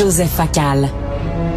Joseph 0.00 0.30
Facal. 0.30 1.49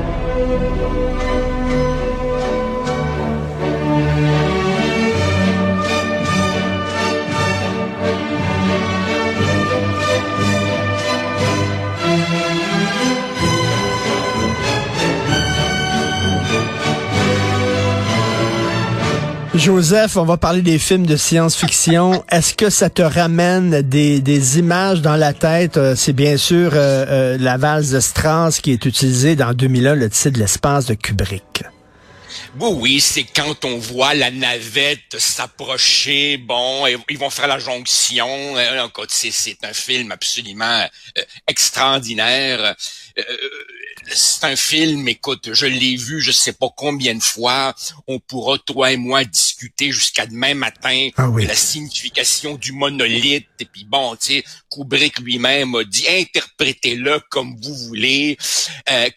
Joseph, 19.64 20.18
on 20.18 20.25
va 20.25 20.36
parler 20.36 20.61
des 20.61 20.77
films 20.77 21.05
de 21.05 21.16
science-fiction. 21.16 22.25
Est-ce 22.30 22.54
que 22.54 22.70
ça 22.70 22.89
te 22.89 23.02
ramène 23.02 23.82
des, 23.82 24.59
images 24.59 25.02
dans 25.02 25.16
la 25.16 25.32
tête? 25.32 25.77
Euh, 25.77 25.95
c'est 25.95 26.12
bien 26.12 26.36
sûr 26.36 26.71
euh, 26.73 27.05
euh, 27.07 27.38
la 27.39 27.55
valse 27.55 27.91
de 27.91 28.02
Strauss 28.02 28.59
qui 28.59 28.73
est 28.73 28.86
utilisée 28.86 29.38
dans 29.38 29.54
2001, 29.54 29.95
le 29.95 30.09
titre 30.09 30.31
de 30.31 30.39
l'espace 30.39 30.88
de 30.88 30.95
Kubrick. 30.95 31.63
Oui, 32.59 32.70
oui, 32.73 32.99
c'est 32.99 33.23
quand 33.23 33.63
on 33.63 33.77
voit 33.77 34.13
la 34.13 34.31
navette 34.31 35.17
s'approcher, 35.17 36.36
bon, 36.36 36.86
ils 37.09 37.17
vont 37.17 37.30
faire 37.30 37.48
la 37.48 37.58
jonction. 37.58 38.27
C'est 39.08 39.64
un 39.64 39.73
film 39.73 40.11
absolument 40.11 40.86
extraordinaire 41.48 42.75
c'est 44.12 44.45
un 44.45 44.55
film, 44.55 45.08
écoute, 45.08 45.53
je 45.53 45.66
l'ai 45.66 45.95
vu 45.95 46.20
je 46.20 46.31
sais 46.31 46.53
pas 46.53 46.70
combien 46.76 47.16
de 47.16 47.23
fois. 47.23 47.73
On 48.08 48.20
pourra, 48.20 48.58
toi 48.58 48.91
et 48.91 48.98
moi, 48.98 49.23
discuter 49.23 49.91
jusqu'à 49.91 50.26
demain 50.26 50.53
matin 50.53 51.09
ah 51.17 51.27
de 51.27 51.48
la 51.48 51.55
signification 51.55 52.55
du 52.55 52.72
monolithe. 52.72 53.48
Et 53.59 53.66
puis 53.66 53.86
bon, 53.86 54.16
tu 54.16 54.36
sais, 54.36 54.44
Kubrick 54.70 55.20
lui-même 55.20 55.76
a 55.76 55.84
dit 55.84 56.08
interprétez-le 56.08 57.20
comme 57.30 57.55
vous 57.62 57.76
voulez. 57.76 58.38
Euh, 58.89 59.09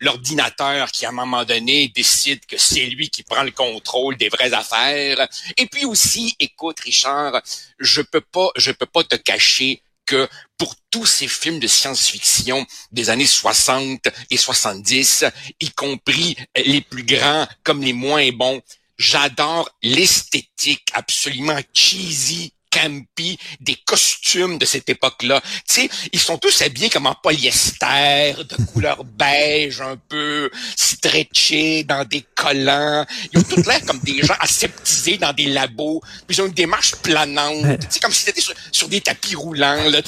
L'ordinateur 0.00 0.90
qui, 0.90 1.06
à 1.06 1.10
un 1.10 1.12
moment 1.12 1.44
donné, 1.44 1.88
décide 1.88 2.44
que 2.46 2.56
c'est 2.58 2.86
lui 2.86 3.10
qui 3.10 3.22
prend 3.22 3.42
le 3.42 3.50
contrôle 3.50 4.16
des 4.16 4.28
vraies 4.28 4.52
affaires. 4.52 5.28
Et 5.56 5.66
puis 5.66 5.84
aussi, 5.84 6.34
écoute, 6.40 6.80
Richard, 6.80 7.40
je 7.78 8.02
peux 8.02 8.20
pas, 8.20 8.50
je 8.56 8.72
peux 8.72 8.86
pas 8.86 9.04
te 9.04 9.16
cacher 9.16 9.82
que 10.06 10.28
pour 10.58 10.74
tous 10.90 11.06
ces 11.06 11.28
films 11.28 11.60
de 11.60 11.66
science-fiction 11.66 12.66
des 12.90 13.10
années 13.10 13.26
60 13.26 14.08
et 14.30 14.36
70, 14.36 15.24
y 15.60 15.70
compris 15.70 16.36
les 16.56 16.80
plus 16.80 17.04
grands 17.04 17.46
comme 17.62 17.82
les 17.82 17.92
moins 17.92 18.30
bons, 18.32 18.60
j'adore 18.98 19.68
l'esthétique 19.82 20.88
absolument 20.94 21.58
cheesy 21.72 22.52
campy 22.82 23.38
des 23.60 23.76
costumes 23.86 24.58
de 24.58 24.64
cette 24.64 24.88
époque-là. 24.88 25.40
Tu 25.68 25.82
sais, 25.82 25.90
ils 26.12 26.18
sont 26.18 26.38
tous 26.38 26.62
habillés 26.62 26.90
comme 26.90 27.06
en 27.06 27.14
polyester, 27.14 28.34
de 28.36 28.64
couleur 28.72 29.04
beige, 29.04 29.80
un 29.80 29.96
peu 30.08 30.50
stretché, 30.76 31.84
dans 31.84 32.04
des 32.04 32.24
collants. 32.34 33.06
Ils 33.32 33.38
ont 33.38 33.42
tous 33.42 33.66
l'air 33.66 33.80
comme 33.86 33.98
des 34.00 34.22
gens 34.22 34.34
aseptisés 34.40 35.18
dans 35.18 35.32
des 35.32 35.46
labos. 35.46 36.00
Puis 36.26 36.36
ils 36.36 36.42
ont 36.42 36.46
une 36.46 36.52
démarche 36.52 36.94
planante. 36.96 37.80
Tu 37.80 37.86
sais, 37.90 38.00
comme 38.00 38.12
si 38.12 38.24
c'était 38.24 38.40
sur, 38.40 38.54
sur, 38.70 38.88
des 38.88 39.00
tapis 39.00 39.34
roulants, 39.34 39.88
là. 39.88 40.00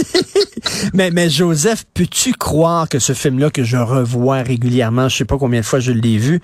mais, 0.94 1.10
mais 1.10 1.28
Joseph, 1.28 1.84
peux-tu 1.94 2.32
croire 2.32 2.88
que 2.88 2.98
ce 2.98 3.12
film-là 3.12 3.50
que 3.50 3.64
je 3.64 3.76
revois 3.76 4.42
régulièrement, 4.42 5.08
je 5.08 5.18
sais 5.18 5.24
pas 5.24 5.38
combien 5.38 5.60
de 5.60 5.66
fois 5.66 5.80
je 5.80 5.92
l'ai 5.92 6.18
vu, 6.18 6.40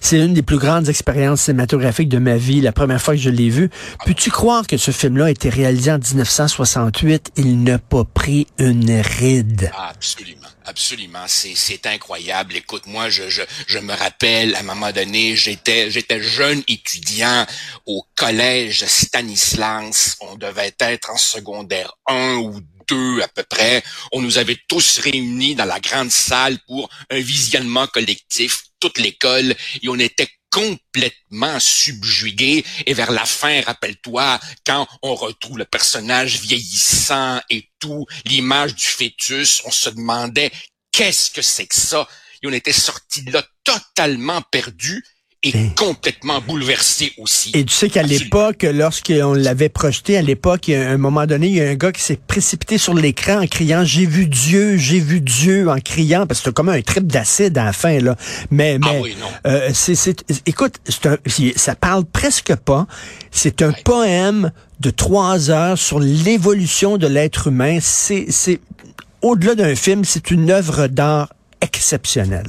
c'est 0.00 0.18
une 0.18 0.34
des 0.34 0.42
plus 0.42 0.58
grandes 0.58 0.88
expériences 0.88 1.42
cinématographiques 1.42 2.08
de 2.08 2.18
ma 2.18 2.36
vie, 2.36 2.60
la 2.60 2.72
première 2.72 3.00
fois 3.00 3.14
que 3.14 3.20
je 3.20 3.30
l'ai 3.30 3.48
vu. 3.48 3.70
Peux-tu 4.04 4.30
croire 4.30 4.66
que 4.66 4.76
ce 4.76 4.89
film-là 4.92 5.26
a 5.26 5.30
été 5.30 5.48
réalisé 5.48 5.90
en 5.90 5.98
1968, 5.98 7.32
il 7.36 7.62
n'a 7.62 7.78
pas 7.78 8.04
pris 8.04 8.46
une 8.58 9.00
ride. 9.00 9.70
absolument. 9.76 10.40
Absolument, 10.70 11.24
c'est 11.26 11.86
incroyable. 11.86 12.54
Écoute, 12.54 12.86
moi, 12.86 13.10
je, 13.10 13.28
je, 13.28 13.42
je 13.66 13.78
me 13.78 13.92
rappelle, 13.92 14.54
à 14.54 14.60
un 14.60 14.62
moment 14.62 14.92
donné, 14.92 15.34
j'étais 15.34 15.90
j'étais 15.90 16.22
jeune 16.22 16.62
étudiant 16.68 17.44
au 17.86 18.04
collège 18.14 18.84
Stanislas. 18.86 20.16
On 20.20 20.36
devait 20.36 20.72
être 20.78 21.10
en 21.10 21.16
secondaire 21.16 21.92
1 22.06 22.36
ou 22.36 22.60
2 22.88 23.22
à 23.22 23.28
peu 23.28 23.42
près. 23.42 23.82
On 24.12 24.20
nous 24.20 24.38
avait 24.38 24.58
tous 24.68 24.98
réunis 24.98 25.54
dans 25.54 25.64
la 25.64 25.80
grande 25.80 26.10
salle 26.10 26.58
pour 26.68 26.88
un 27.10 27.20
visionnement 27.20 27.86
collectif, 27.86 28.62
toute 28.78 28.98
l'école, 28.98 29.54
et 29.82 29.88
on 29.88 29.98
était 29.98 30.28
complètement 30.50 31.58
subjugué. 31.60 32.64
Et 32.86 32.94
vers 32.94 33.10
la 33.10 33.24
fin, 33.24 33.60
rappelle-toi, 33.62 34.40
quand 34.66 34.86
on 35.02 35.14
retrouve 35.14 35.58
le 35.58 35.64
personnage 35.64 36.40
vieillissant 36.40 37.40
et 37.50 37.70
tout, 37.78 38.06
l'image 38.24 38.74
du 38.74 38.84
fœtus, 38.84 39.62
on 39.64 39.70
se 39.70 39.90
demandait 39.90 40.50
qu'est-ce 40.92 41.30
que 41.30 41.42
c'est 41.42 41.66
que 41.66 41.76
ça? 41.76 42.08
Et 42.42 42.46
on 42.46 42.52
était 42.52 42.72
sorti 42.72 43.22
là 43.24 43.44
totalement 43.64 44.42
perdu 44.42 45.04
est 45.42 45.74
complètement 45.74 46.40
bouleversé 46.40 47.12
aussi. 47.16 47.50
Et 47.54 47.64
tu 47.64 47.74
sais 47.74 47.88
qu'à 47.88 48.02
l'époque, 48.02 48.62
lorsqu'on 48.62 49.32
l'avait 49.32 49.70
projeté, 49.70 50.18
à 50.18 50.22
l'époque, 50.22 50.68
à 50.68 50.90
un 50.90 50.98
moment 50.98 51.26
donné, 51.26 51.48
il 51.48 51.54
y 51.54 51.60
a 51.62 51.68
un 51.68 51.76
gars 51.76 51.92
qui 51.92 52.02
s'est 52.02 52.18
précipité 52.26 52.76
sur 52.76 52.92
l'écran 52.92 53.42
en 53.42 53.46
criant 53.46 53.82
J'ai 53.84 54.04
vu 54.04 54.26
Dieu, 54.26 54.76
j'ai 54.76 55.00
vu 55.00 55.20
Dieu 55.20 55.70
en 55.70 55.80
criant, 55.80 56.26
parce 56.26 56.40
que 56.40 56.44
c'était 56.44 56.54
comme 56.54 56.68
un 56.68 56.82
trip 56.82 57.06
d'acide 57.06 57.56
à 57.56 57.64
la 57.64 57.72
fin, 57.72 57.98
là. 58.00 58.16
Mais, 58.50 58.78
ah 58.82 58.88
mais 58.92 59.00
oui. 59.00 59.16
Euh, 59.46 59.70
c'est, 59.72 60.24
écoute, 60.46 60.74
un, 61.06 61.16
ça 61.56 61.74
parle 61.74 62.04
presque 62.04 62.54
pas. 62.56 62.86
C'est 63.30 63.62
un 63.62 63.72
poème 63.72 64.52
de 64.80 64.90
trois 64.90 65.50
heures 65.50 65.78
sur 65.78 66.00
l'évolution 66.00 66.98
de 66.98 67.06
l'être 67.06 67.46
humain. 67.46 67.78
C'est, 67.80 68.26
c'est 68.28 68.60
au-delà 69.22 69.54
d'un 69.54 69.74
film, 69.74 70.04
c'est 70.04 70.30
une 70.30 70.50
œuvre 70.50 70.86
d'art 70.86 71.32
exceptionnelle. 71.62 72.48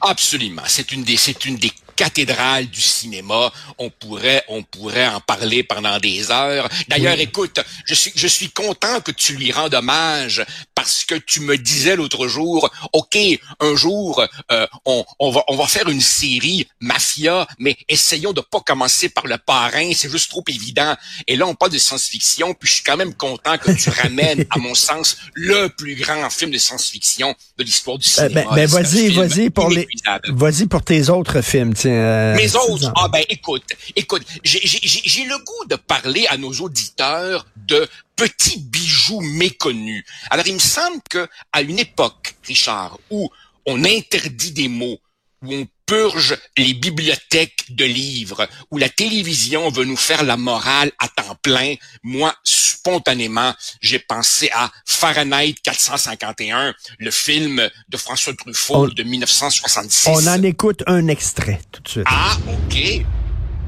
Absolument. 0.00 0.62
C'est 0.66 0.92
une 0.92 1.04
des, 1.04 1.16
c'est 1.16 1.44
une 1.44 1.56
des 1.56 1.70
cathédrale 1.94 2.66
du 2.66 2.80
cinéma. 2.80 3.52
On 3.78 3.90
pourrait, 3.90 4.44
on 4.48 4.62
pourrait 4.62 5.08
en 5.08 5.20
parler 5.20 5.62
pendant 5.62 5.98
des 5.98 6.30
heures. 6.30 6.68
D'ailleurs, 6.88 7.18
écoute, 7.18 7.60
je 7.86 7.94
suis, 7.94 8.12
je 8.14 8.26
suis 8.26 8.50
content 8.50 9.00
que 9.00 9.10
tu 9.10 9.36
lui 9.36 9.52
rendes 9.52 9.74
hommage 9.74 10.44
parce 10.74 11.04
que 11.04 11.14
tu 11.14 11.40
me 11.40 11.56
disais 11.56 11.96
l'autre 11.96 12.26
jour, 12.28 12.70
ok, 12.92 13.16
un 13.60 13.76
jour, 13.76 14.24
euh, 14.50 14.66
on, 14.84 15.04
on, 15.18 15.30
va, 15.30 15.44
on 15.48 15.56
va 15.56 15.66
faire 15.66 15.88
une 15.88 16.00
série 16.00 16.66
mafia, 16.80 17.46
mais 17.58 17.76
essayons 17.88 18.32
de 18.32 18.40
pas 18.40 18.60
commencer 18.60 19.08
par 19.08 19.26
le 19.26 19.38
parrain, 19.38 19.90
c'est 19.94 20.10
juste 20.10 20.30
trop 20.30 20.44
évident. 20.48 20.96
Et 21.26 21.36
là, 21.36 21.46
on 21.46 21.54
parle 21.54 21.72
de 21.72 21.78
science-fiction, 21.78 22.54
puis 22.54 22.68
je 22.68 22.74
suis 22.74 22.84
quand 22.84 22.96
même 22.96 23.14
content 23.14 23.58
que 23.58 23.72
tu 23.72 23.90
ramènes, 23.90 24.44
à 24.50 24.58
mon 24.58 24.74
sens, 24.88 25.16
le 25.34 25.68
plus 25.68 25.94
grand 25.94 26.28
film 26.30 26.50
de 26.50 26.58
science-fiction 26.58 27.34
de 27.58 27.64
l'histoire 27.64 27.98
du 27.98 28.06
euh, 28.06 28.28
cinéma. 28.28 28.42
ben, 28.50 28.54
ben 28.54 28.66
vas-y, 28.66 29.08
vas-y 29.10 29.50
pour 29.50 29.70
les, 29.70 29.86
vas-y 30.28 30.66
pour 30.66 30.82
tes 30.82 31.08
autres 31.08 31.40
films. 31.42 31.74
Euh, 31.86 32.34
Mes 32.36 32.54
autres, 32.54 32.92
ah 32.96 33.08
ben 33.08 33.24
écoute, 33.28 33.64
écoute, 33.96 34.22
j'ai 34.44 35.24
le 35.24 35.38
goût 35.44 35.64
de 35.68 35.76
parler 35.76 36.26
à 36.28 36.36
nos 36.36 36.52
auditeurs 36.52 37.46
de 37.56 37.88
petits 38.16 38.58
bijoux 38.58 39.20
méconnus. 39.20 40.04
Alors 40.30 40.46
il 40.46 40.54
me 40.54 40.58
semble 40.58 41.00
que 41.08 41.28
à 41.52 41.62
une 41.62 41.78
époque, 41.78 42.34
Richard, 42.44 42.98
où 43.10 43.30
on 43.66 43.84
interdit 43.84 44.52
des 44.52 44.68
mots, 44.68 44.98
où 45.42 45.54
on 45.54 45.66
purge 45.86 46.36
les 46.56 46.74
bibliothèques 46.74 47.66
de 47.70 47.84
livres, 47.84 48.48
où 48.70 48.78
la 48.78 48.88
télévision 48.88 49.70
veut 49.70 49.84
nous 49.84 49.96
faire 49.96 50.22
la 50.22 50.36
morale 50.36 50.92
à 50.98 51.08
temps 51.08 51.36
plein, 51.42 51.74
moi, 52.02 52.34
spontanément, 52.44 53.54
j'ai 53.80 53.98
pensé 53.98 54.50
à 54.54 54.70
Fahrenheit 54.86 55.54
451, 55.62 56.74
le 56.98 57.10
film 57.10 57.68
de 57.88 57.96
François 57.96 58.34
Truffaut 58.34 58.88
de 58.88 59.02
1966. 59.02 60.08
On 60.08 60.26
en 60.26 60.42
écoute 60.42 60.82
un 60.86 61.08
extrait 61.08 61.60
tout 61.70 61.82
de 61.82 61.88
suite. 61.88 62.06
Ah, 62.08 62.36
OK. 62.48 63.04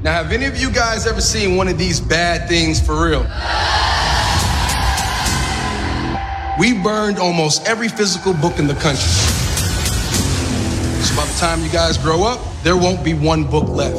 Now, 0.03 0.11
have 0.11 0.31
any 0.31 0.45
of 0.45 0.59
you 0.59 0.69
guys 0.69 1.07
ever 1.07 1.21
seen 1.21 1.57
one 1.57 1.67
of 1.67 1.77
these 1.77 1.99
bad 1.99 2.47
things 2.47 2.79
for 2.79 2.95
real? 2.95 3.25
We 6.59 6.73
burned 6.73 7.17
almost 7.19 7.67
every 7.67 7.89
physical 7.89 8.33
book 8.33 8.59
in 8.59 8.67
the 8.67 8.75
country. 8.75 9.34
By 11.13 11.25
the 11.25 11.39
time 11.39 11.61
you 11.61 11.69
guys 11.69 11.97
grow 11.97 12.23
up, 12.23 12.39
there 12.63 12.75
won't 12.75 13.03
be 13.03 13.13
one 13.13 13.43
book 13.43 13.69
left. 13.69 13.97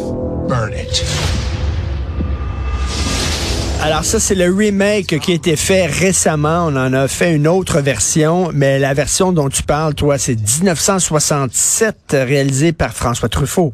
Burn 0.48 0.72
it. 0.72 1.04
Alors 3.82 4.04
ça, 4.04 4.18
c'est 4.18 4.34
le 4.34 4.52
remake 4.52 5.18
qui 5.20 5.32
a 5.32 5.34
été 5.34 5.54
fait 5.54 5.86
récemment. 5.86 6.66
On 6.66 6.76
en 6.76 6.92
a 6.92 7.06
fait 7.06 7.34
une 7.34 7.46
autre 7.46 7.80
version, 7.80 8.50
mais 8.52 8.78
la 8.78 8.94
version 8.94 9.32
dont 9.32 9.48
tu 9.48 9.62
parles, 9.62 9.94
toi, 9.94 10.18
c'est 10.18 10.34
1967, 10.34 11.96
réalisée 12.12 12.72
par 12.72 12.92
François 12.92 13.28
Truffaut. 13.28 13.72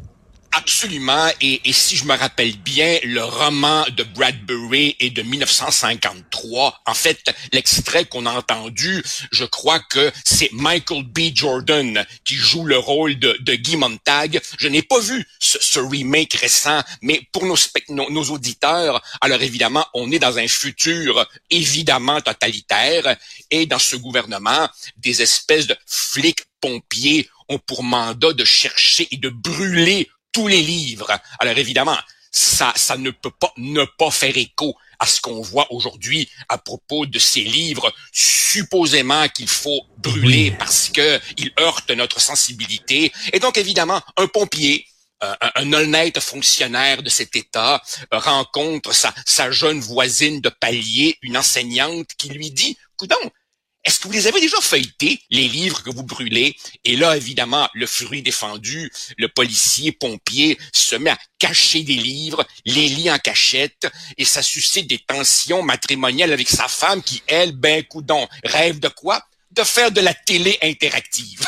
Absolument. 0.55 1.29
Et, 1.41 1.59
si 1.73 1.97
je 1.97 2.05
me 2.05 2.15
rappelle 2.15 2.55
bien, 2.57 2.99
le 3.03 3.23
roman 3.23 3.85
de 3.97 4.03
Bradbury 4.03 4.95
est 4.99 5.09
de 5.09 5.23
1953. 5.23 6.81
En 6.85 6.93
fait, 6.93 7.33
l'extrait 7.51 8.05
qu'on 8.05 8.27
a 8.27 8.31
entendu, 8.31 9.03
je 9.31 9.45
crois 9.45 9.79
que 9.79 10.11
c'est 10.23 10.51
Michael 10.53 11.03
B. 11.05 11.33
Jordan 11.33 12.05
qui 12.23 12.35
joue 12.35 12.65
le 12.65 12.77
rôle 12.77 13.17
de, 13.17 13.55
Guy 13.55 13.77
Montag. 13.77 14.39
Je 14.59 14.67
n'ai 14.67 14.83
pas 14.83 14.99
vu 14.99 15.25
ce, 15.39 15.79
remake 15.79 16.35
récent, 16.35 16.81
mais 17.01 17.21
pour 17.31 17.45
nos, 17.45 17.55
nos, 17.89 18.11
nos 18.11 18.23
auditeurs, 18.25 19.01
alors 19.21 19.41
évidemment, 19.41 19.85
on 19.95 20.11
est 20.11 20.19
dans 20.19 20.37
un 20.37 20.47
futur 20.47 21.27
évidemment 21.49 22.21
totalitaire 22.21 23.17
et 23.49 23.65
dans 23.65 23.79
ce 23.79 23.95
gouvernement, 23.95 24.69
des 24.97 25.23
espèces 25.23 25.65
de 25.65 25.75
flics 25.87 26.43
pompiers 26.61 27.27
ont 27.49 27.59
pour 27.59 27.83
mandat 27.83 28.33
de 28.33 28.45
chercher 28.45 29.07
et 29.11 29.17
de 29.17 29.29
brûler 29.29 30.09
tous 30.33 30.47
les 30.47 30.61
livres. 30.61 31.11
Alors 31.39 31.57
évidemment, 31.57 31.97
ça, 32.31 32.73
ça 32.75 32.97
ne 32.97 33.11
peut 33.11 33.31
pas 33.31 33.53
ne 33.57 33.85
pas 33.85 34.11
faire 34.11 34.35
écho 34.35 34.75
à 34.99 35.05
ce 35.05 35.21
qu'on 35.21 35.41
voit 35.41 35.71
aujourd'hui 35.71 36.29
à 36.49 36.57
propos 36.57 37.05
de 37.05 37.19
ces 37.19 37.41
livres 37.41 37.93
supposément 38.11 39.27
qu'il 39.29 39.47
faut 39.47 39.81
brûler 39.97 40.51
parce 40.57 40.89
que 40.89 41.19
ils 41.37 41.53
heurtent 41.59 41.91
notre 41.91 42.19
sensibilité. 42.19 43.11
Et 43.31 43.39
donc 43.39 43.57
évidemment, 43.57 44.01
un 44.17 44.27
pompier, 44.27 44.87
un, 45.21 45.35
un 45.55 45.73
honnête 45.73 46.19
fonctionnaire 46.19 47.03
de 47.03 47.09
cet 47.09 47.35
État 47.35 47.81
rencontre 48.11 48.93
sa, 48.93 49.13
sa 49.25 49.51
jeune 49.51 49.79
voisine 49.79 50.41
de 50.41 50.49
palier, 50.49 51.17
une 51.21 51.37
enseignante, 51.37 52.09
qui 52.17 52.29
lui 52.29 52.51
dit, 52.51 52.77
coudon, 52.97 53.31
est-ce 53.83 53.99
que 53.99 54.07
vous 54.07 54.13
les 54.13 54.27
avez 54.27 54.39
déjà 54.39 54.59
feuilletés, 54.61 55.21
les 55.29 55.47
livres 55.47 55.83
que 55.83 55.89
vous 55.89 56.03
brûlez? 56.03 56.55
Et 56.85 56.95
là, 56.95 57.17
évidemment, 57.17 57.67
le 57.73 57.85
fruit 57.85 58.21
défendu, 58.21 58.91
le 59.17 59.27
policier 59.27 59.91
pompier 59.91 60.57
se 60.71 60.95
met 60.95 61.09
à 61.09 61.17
cacher 61.37 61.83
des 61.83 61.95
livres, 61.95 62.45
les 62.65 62.87
lit 62.87 63.11
en 63.11 63.19
cachette, 63.19 63.87
et 64.17 64.25
ça 64.25 64.41
suscite 64.41 64.87
des 64.87 64.99
tensions 64.99 65.63
matrimoniales 65.63 66.31
avec 66.31 66.49
sa 66.49 66.67
femme 66.67 67.03
qui, 67.03 67.21
elle, 67.27 67.51
ben 67.51 67.83
coudon, 67.83 68.27
rêve 68.43 68.79
de 68.79 68.87
quoi? 68.87 69.21
De 69.53 69.63
faire 69.63 69.91
de 69.91 70.01
la 70.01 70.13
télé 70.13 70.57
interactive. 70.61 71.45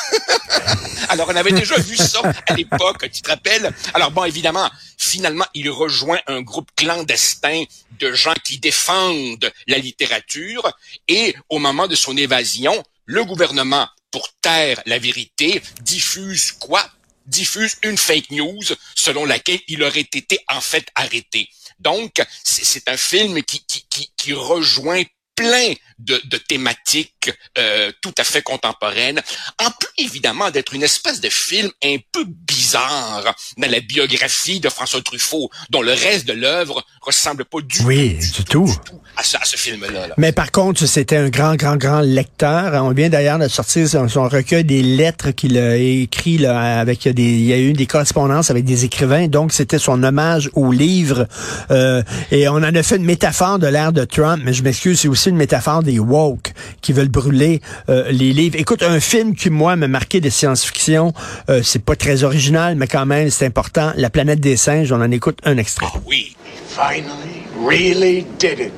Alors, 1.09 1.27
on 1.29 1.35
avait 1.35 1.51
déjà 1.51 1.77
vu 1.77 1.97
ça 1.97 2.21
à 2.47 2.53
l'époque, 2.53 3.09
tu 3.11 3.21
te 3.21 3.29
rappelles? 3.29 3.71
Alors, 3.93 4.11
bon, 4.11 4.23
évidemment, 4.25 4.69
finalement, 4.97 5.45
il 5.53 5.69
rejoint 5.69 6.19
un 6.27 6.41
groupe 6.41 6.69
clandestin 6.75 7.63
de 7.99 8.13
gens 8.13 8.33
qui 8.43 8.59
défendent 8.59 9.51
la 9.67 9.77
littérature 9.77 10.71
et 11.07 11.35
au 11.49 11.59
moment 11.59 11.87
de 11.87 11.95
son 11.95 12.15
évasion, 12.15 12.83
le 13.05 13.23
gouvernement, 13.23 13.87
pour 14.11 14.29
taire 14.41 14.81
la 14.85 14.99
vérité, 14.99 15.61
diffuse 15.81 16.51
quoi? 16.53 16.87
diffuse 17.25 17.77
une 17.83 17.97
fake 17.97 18.29
news 18.29 18.63
selon 18.93 19.25
laquelle 19.25 19.59
il 19.67 19.81
aurait 19.81 20.01
été 20.01 20.39
en 20.47 20.61
fait 20.61 20.85
arrêté. 20.93 21.49
Donc, 21.79 22.21
c'est 22.43 22.87
un 22.87 22.97
film 22.97 23.41
qui, 23.43 23.65
qui, 23.65 23.83
qui, 23.89 24.11
qui 24.15 24.33
rejoint 24.33 25.03
plein 25.35 25.73
de, 25.99 26.21
de 26.25 26.37
thématiques 26.37 27.31
euh, 27.57 27.91
tout 28.01 28.13
à 28.17 28.23
fait 28.23 28.41
contemporaines, 28.41 29.21
en 29.59 29.71
plus 29.71 29.89
évidemment 29.97 30.51
d'être 30.51 30.73
une 30.73 30.83
espèce 30.83 31.21
de 31.21 31.29
film 31.29 31.71
un 31.83 31.97
peu 32.11 32.25
bizarre 32.27 33.33
dans 33.57 33.69
la 33.69 33.79
biographie 33.79 34.59
de 34.59 34.69
François 34.69 35.01
Truffaut, 35.01 35.49
dont 35.69 35.81
le 35.81 35.93
reste 35.93 36.25
de 36.27 36.33
l'œuvre 36.33 36.83
ressemble 37.01 37.45
pas 37.45 37.61
du, 37.61 37.81
oui, 37.83 38.17
tout, 38.35 38.43
du, 38.43 38.49
tout, 38.49 38.75
à, 39.15 39.23
ce, 39.23 39.37
à 39.37 39.45
ce 39.45 39.55
film-là. 39.55 40.07
Mais 40.17 40.31
par 40.31 40.51
contre, 40.51 40.85
c'était 40.85 41.17
un 41.17 41.29
grand, 41.29 41.55
grand, 41.55 41.77
grand 41.77 42.01
lecteur. 42.01 42.73
On 42.83 42.91
vient 42.91 43.09
d'ailleurs 43.09 43.39
de 43.39 43.47
sortir 43.47 43.87
son, 43.87 44.07
son, 44.09 44.27
recueil 44.27 44.63
des 44.63 44.83
lettres 44.83 45.31
qu'il 45.31 45.57
a 45.57 45.77
écrit 45.77 46.37
là, 46.37 46.79
avec 46.79 47.07
des, 47.07 47.23
il 47.23 47.45
y 47.45 47.53
a 47.53 47.57
eu 47.57 47.73
des 47.73 47.85
correspondances 47.87 48.51
avec 48.51 48.65
des 48.65 48.85
écrivains. 48.85 49.27
Donc, 49.27 49.53
c'était 49.53 49.79
son 49.79 50.03
hommage 50.03 50.49
au 50.53 50.71
livre. 50.71 51.27
Euh, 51.71 52.03
et 52.31 52.47
on 52.47 52.55
en 52.55 52.63
a 52.63 52.83
fait 52.83 52.97
une 52.97 53.05
métaphore 53.05 53.59
de 53.59 53.67
l'ère 53.67 53.93
de 53.93 54.03
Trump, 54.03 54.41
mais 54.43 54.53
je 54.53 54.63
m'excuse, 54.63 54.99
c'est 54.99 55.07
aussi 55.07 55.29
une 55.29 55.37
métaphore 55.37 55.83
des 55.85 55.99
woke 55.99 56.53
qui 56.81 56.91
veulent 56.93 57.07
brûler 57.07 57.61
euh, 57.89 58.11
les 58.11 58.33
livres. 58.33 58.57
Écoute, 58.59 58.83
un 58.83 58.99
film 58.99 59.35
qui, 59.35 59.49
moi, 59.49 59.75
m'a 59.75 59.87
marqué 59.87 60.19
de 60.19 60.29
science-fiction, 60.29 61.13
euh, 61.49 61.61
c'est 61.63 61.83
pas 61.83 61.95
très 61.95 62.23
original, 62.23 62.75
mais 62.75 62.87
quand 62.87 63.05
même, 63.05 63.29
c'est 63.29 63.45
important. 63.45 63.91
La 63.95 64.09
planète 64.09 64.39
des 64.39 64.57
singes, 64.57 64.91
on 64.91 65.01
en 65.01 65.11
écoute 65.11 65.39
un 65.45 65.57
extrait. 65.57 65.87
Oh 65.95 65.99
oui. 66.05 66.35
Finally, 66.67 67.45
really 67.57 68.25
did 68.37 68.59
it. 68.59 68.73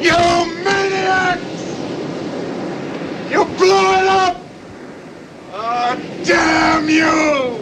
You 0.00 0.12
maniacs! 0.64 1.38
You 3.30 3.44
blew 3.56 3.94
it 3.94 4.08
up! 4.08 4.36
Oh, 5.54 5.96
damn 6.24 6.88
you! 6.88 7.58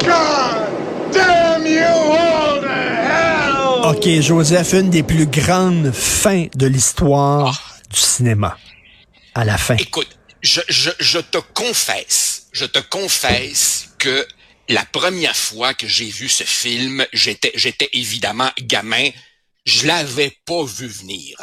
God 0.00 1.12
damn 1.12 1.66
you! 1.66 2.33
OK, 3.84 4.08
Joseph, 4.22 4.72
une 4.72 4.88
des 4.88 5.02
plus 5.02 5.26
grandes 5.26 5.92
fins 5.92 6.46
de 6.54 6.66
l'histoire 6.66 7.62
oh. 7.62 7.92
du 7.92 8.00
cinéma. 8.00 8.56
À 9.34 9.44
la 9.44 9.58
fin. 9.58 9.76
Écoute, 9.76 10.08
je, 10.40 10.62
je, 10.70 10.88
je 10.98 11.18
te 11.18 11.36
confesse, 11.52 12.46
je 12.52 12.64
te 12.64 12.78
confesse 12.78 13.90
que 13.98 14.26
la 14.70 14.86
première 14.86 15.36
fois 15.36 15.74
que 15.74 15.86
j'ai 15.86 16.06
vu 16.06 16.30
ce 16.30 16.44
film, 16.44 17.04
j'étais, 17.12 17.52
j'étais 17.56 17.90
évidemment 17.92 18.50
gamin. 18.58 19.10
Je 19.66 19.86
l'avais 19.86 20.34
pas 20.46 20.64
vu 20.64 20.86
venir. 20.86 21.36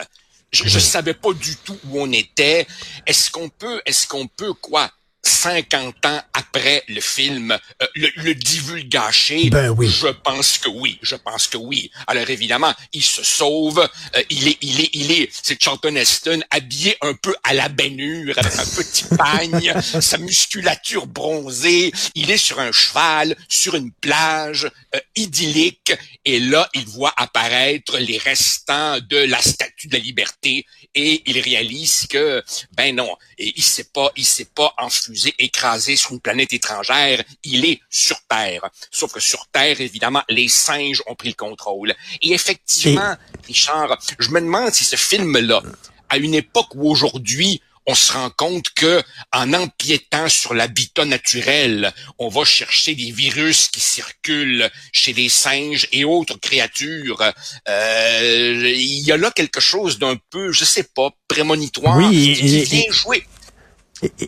Je, 0.51 0.67
je 0.67 0.79
savais 0.79 1.13
pas 1.13 1.33
du 1.33 1.55
tout 1.57 1.77
où 1.89 2.01
on 2.01 2.11
était. 2.11 2.65
Est-ce 3.05 3.29
qu'on 3.29 3.49
peut, 3.49 3.83
est-ce 3.85 4.07
qu'on 4.07 4.25
peut 4.25 4.53
quoi 4.53 4.89
50 5.23 6.05
ans 6.05 6.21
après 6.33 6.83
le 6.87 6.99
film, 6.99 7.51
euh, 7.51 7.87
le, 7.95 8.09
le 8.17 8.35
divulgacher, 8.35 9.49
ben 9.49 9.69
oui. 9.69 9.87
je 9.87 10.07
pense 10.07 10.57
que 10.57 10.69
oui, 10.69 10.97
je 11.01 11.15
pense 11.15 11.47
que 11.47 11.57
oui. 11.57 11.91
Alors 12.07 12.29
évidemment, 12.29 12.73
il 12.93 13.03
se 13.03 13.23
sauve, 13.23 13.79
euh, 13.79 14.23
il 14.29 14.47
est, 14.47 14.57
il 14.61 14.81
est, 14.81 14.89
il 14.93 15.11
est, 15.11 15.29
c'est 15.31 15.61
Charlton 15.61 15.95
Heston 15.95 16.41
habillé 16.49 16.97
un 17.01 17.13
peu 17.13 17.35
à 17.43 17.53
la 17.53 17.69
baignure, 17.69 18.37
avec 18.37 18.53
un 18.53 18.65
petit 18.65 19.03
pagne, 19.17 19.73
sa 19.81 20.17
musculature 20.17 21.07
bronzée, 21.07 21.91
il 22.15 22.31
est 22.31 22.37
sur 22.37 22.59
un 22.59 22.71
cheval, 22.71 23.35
sur 23.47 23.75
une 23.75 23.91
plage 23.91 24.69
euh, 24.95 24.99
idyllique, 25.15 25.93
et 26.25 26.39
là, 26.39 26.69
il 26.73 26.85
voit 26.85 27.13
apparaître 27.17 27.97
les 27.97 28.17
restants 28.17 28.99
de 28.99 29.17
la 29.17 29.41
Statue 29.41 29.87
de 29.87 29.93
la 29.93 29.99
Liberté, 29.99 30.65
et 30.95 31.23
il 31.25 31.39
réalise 31.39 32.07
que, 32.07 32.43
ben 32.73 32.95
non, 32.95 33.15
il 33.37 33.63
s'est 33.63 33.89
pas, 33.93 34.11
il 34.15 34.25
s'est 34.25 34.49
pas 34.53 34.73
enfusé, 34.77 35.33
écrasé 35.39 35.95
sur 35.95 36.11
une 36.11 36.19
planète 36.19 36.53
étrangère, 36.53 37.23
il 37.43 37.65
est 37.65 37.81
sur 37.89 38.19
Terre. 38.27 38.69
Sauf 38.91 39.13
que 39.13 39.19
sur 39.19 39.47
Terre, 39.47 39.79
évidemment, 39.81 40.23
les 40.29 40.49
singes 40.49 41.01
ont 41.07 41.15
pris 41.15 41.29
le 41.29 41.35
contrôle. 41.35 41.95
Et 42.21 42.33
effectivement, 42.33 43.13
et... 43.13 43.47
Richard, 43.47 43.97
je 44.19 44.29
me 44.29 44.41
demande 44.41 44.73
si 44.73 44.83
ce 44.83 44.95
film-là, 44.95 45.63
à 46.09 46.17
une 46.17 46.35
époque 46.35 46.75
où 46.75 46.89
aujourd'hui, 46.89 47.61
on 47.87 47.95
se 47.95 48.13
rend 48.13 48.29
compte 48.29 48.69
que 48.75 49.01
en 49.31 49.53
empiétant 49.53 50.29
sur 50.29 50.53
l'habitat 50.53 51.05
naturel, 51.05 51.93
on 52.19 52.29
va 52.29 52.43
chercher 52.45 52.95
des 52.95 53.11
virus 53.11 53.67
qui 53.69 53.79
circulent 53.79 54.69
chez 54.91 55.13
les 55.13 55.29
singes 55.29 55.87
et 55.91 56.05
autres 56.05 56.39
créatures. 56.39 57.21
Euh, 57.67 58.71
il 58.75 58.99
y 58.99 59.11
a 59.11 59.17
là 59.17 59.31
quelque 59.31 59.59
chose 59.59 59.99
d'un 59.99 60.17
peu, 60.29 60.51
je 60.51 60.65
sais 60.65 60.87
pas, 60.95 61.09
prémonitoire 61.27 61.97
oui, 61.97 62.35
qui, 62.35 62.57
et, 62.57 62.63
vient 62.63 62.83
et, 62.87 62.91
jouer. 62.91 63.25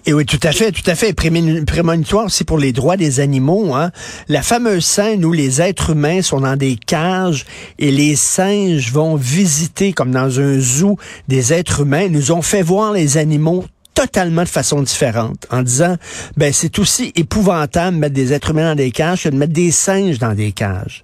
Et, 0.06 0.14
oui, 0.14 0.26
tout 0.26 0.40
à 0.44 0.52
fait, 0.52 0.72
tout 0.72 0.88
à 0.90 0.96
fait. 0.96 1.14
Prémonitoire 1.14 2.26
aussi 2.26 2.44
pour 2.44 2.58
les 2.60 2.74
droits 2.74 2.98
des 2.98 3.20
animaux. 3.20 3.74
Hein. 3.74 3.92
La 4.28 4.44
fameuse 4.44 4.86
scène 4.86 5.26
où 5.26 5.32
les 5.32 5.62
êtres 5.62 5.92
humains 5.92 6.22
sont 6.22 6.42
dans 6.42 6.56
des 6.56 6.76
cages 6.76 7.46
et 7.80 7.92
les 7.92 8.16
singes 8.16 8.92
vont 8.92 9.16
visiter, 9.16 9.94
comme 9.94 10.12
dans 10.12 10.40
un 10.40 10.60
zoo, 10.60 10.98
des 11.28 11.54
êtres 11.54 11.82
humains, 11.82 12.08
nous 12.10 12.32
ont 12.32 12.44
fait 12.44 12.62
voir 12.62 12.94
les 12.94 13.18
animaux 13.18 13.66
totalement 13.94 14.44
de 14.44 14.50
façon 14.50 14.82
différente, 14.82 15.46
en 15.52 15.62
disant, 15.62 15.98
ben 16.36 16.52
c'est 16.52 16.80
aussi 16.80 17.12
épouvantable 17.16 17.96
de 17.96 18.02
mettre 18.02 18.16
des 18.16 18.34
êtres 18.34 18.52
humains 18.52 18.70
dans 18.70 18.76
des 18.76 18.92
cages 18.92 19.24
que 19.24 19.30
de 19.30 19.36
mettre 19.36 19.54
des 19.54 19.72
singes 19.72 20.20
dans 20.20 20.34
des 20.34 20.52
cages. 20.52 21.04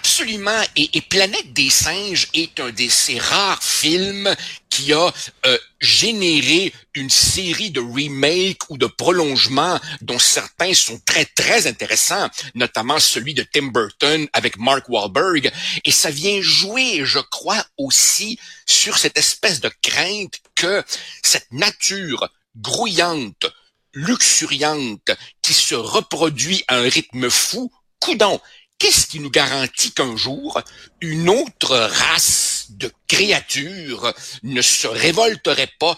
Absolument. 0.00 0.62
Et, 0.76 1.02
Planète 1.02 1.52
des 1.52 1.68
singes 1.68 2.28
est 2.32 2.58
un 2.58 2.70
de 2.70 2.88
ces 2.88 3.18
rares 3.18 3.62
films 3.62 4.34
qui 4.70 4.94
a 4.94 5.12
euh, 5.44 5.58
généré 5.78 6.72
une 6.94 7.10
série 7.10 7.70
de 7.70 7.80
remakes 7.80 8.70
ou 8.70 8.78
de 8.78 8.86
prolongements 8.86 9.78
dont 10.00 10.18
certains 10.18 10.72
sont 10.72 10.98
très, 11.04 11.26
très 11.26 11.66
intéressants, 11.66 12.30
notamment 12.54 12.98
celui 12.98 13.34
de 13.34 13.42
Tim 13.42 13.66
Burton 13.66 14.26
avec 14.32 14.56
Mark 14.56 14.88
Wahlberg. 14.88 15.52
Et 15.84 15.92
ça 15.92 16.10
vient 16.10 16.40
jouer, 16.40 17.02
je 17.04 17.18
crois, 17.18 17.62
aussi 17.76 18.38
sur 18.64 18.96
cette 18.96 19.18
espèce 19.18 19.60
de 19.60 19.70
crainte 19.82 20.38
que 20.54 20.82
cette 21.22 21.52
nature 21.52 22.30
grouillante, 22.56 23.44
luxuriante, 23.92 25.10
qui 25.42 25.52
se 25.52 25.74
reproduit 25.74 26.64
à 26.68 26.76
un 26.78 26.88
rythme 26.88 27.28
fou, 27.28 27.70
coudon, 28.00 28.40
qu'est-ce 28.80 29.06
qui 29.06 29.20
nous 29.20 29.30
garantit 29.30 29.92
qu'un 29.92 30.16
jour, 30.16 30.60
une 31.00 31.28
autre 31.28 31.76
race 31.76 32.66
de 32.70 32.90
créatures 33.06 34.12
ne 34.42 34.62
se 34.62 34.88
révolterait 34.88 35.70
pas 35.78 35.96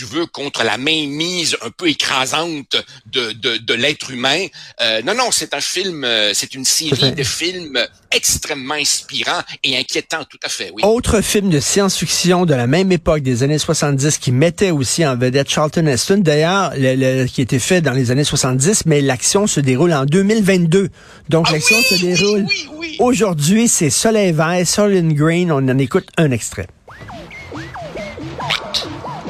tu 0.00 0.06
veux, 0.06 0.24
contre 0.24 0.64
la 0.64 0.78
mainmise 0.78 1.58
un 1.60 1.68
peu 1.68 1.86
écrasante 1.88 2.74
de, 3.12 3.32
de, 3.32 3.58
de 3.58 3.74
l'être 3.74 4.10
humain. 4.10 4.46
Euh, 4.80 5.02
non, 5.02 5.14
non, 5.14 5.30
c'est 5.30 5.52
un 5.52 5.60
film, 5.60 6.04
euh, 6.04 6.32
c'est 6.32 6.54
une 6.54 6.64
série 6.64 7.12
de 7.12 7.22
films 7.22 7.78
extrêmement 8.10 8.76
inspirants 8.76 9.42
et 9.62 9.76
inquiétants, 9.76 10.24
tout 10.24 10.38
à 10.42 10.48
fait, 10.48 10.72
oui. 10.74 10.82
Autre 10.86 11.20
film 11.20 11.50
de 11.50 11.60
science-fiction 11.60 12.46
de 12.46 12.54
la 12.54 12.66
même 12.66 12.90
époque, 12.92 13.20
des 13.20 13.42
années 13.42 13.58
70, 13.58 14.16
qui 14.16 14.32
mettait 14.32 14.70
aussi 14.70 15.04
en 15.04 15.18
vedette 15.18 15.50
Charlton 15.50 15.84
Heston, 15.84 16.22
d'ailleurs, 16.24 16.72
le, 16.78 17.26
qui 17.26 17.42
était 17.42 17.58
fait 17.58 17.82
dans 17.82 17.92
les 17.92 18.10
années 18.10 18.24
70, 18.24 18.86
mais 18.86 19.02
l'action 19.02 19.46
se 19.46 19.60
déroule 19.60 19.92
en 19.92 20.06
2022. 20.06 20.88
Donc, 21.28 21.44
Ah 21.50 21.52
l'action 21.52 21.76
oui, 21.76 21.84
se 21.84 22.00
déroule 22.02 22.46
oui, 22.48 22.68
oui, 22.70 22.76
oui. 22.78 22.96
aujourd'hui, 23.00 23.68
c'est 23.68 23.90
Soleil 23.90 24.32
Vert, 24.32 24.66
Soylent 24.66 25.12
Green, 25.12 25.52
on 25.52 25.56
en 25.68 25.76
écoute 25.76 26.08
un 26.16 26.30
extrait. 26.30 26.68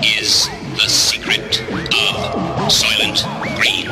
is 0.02 0.59
secret 1.30 1.60
of 2.58 2.72
Soylent 2.72 3.20
Green. 3.58 3.86